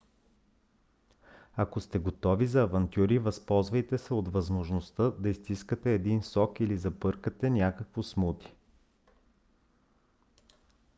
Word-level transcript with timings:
ако 1.55 1.79
сте 1.81 1.99
готови 1.99 2.47
за 2.47 2.61
авантюри 2.63 3.19
възползвайте 3.19 3.97
се 3.97 4.13
от 4.13 4.27
възможността 4.27 5.09
да 5.11 5.29
изстискате 5.29 5.93
един 5.93 6.23
сок 6.23 6.59
или 6.59 6.77
забъркате 6.77 7.49
някакво 7.49 8.03
смути: 8.03 8.53